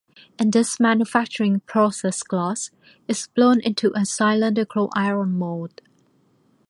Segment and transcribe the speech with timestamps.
[0.39, 2.71] In this manufacturing process glass
[3.07, 5.79] is blown into a cylindrical iron mould.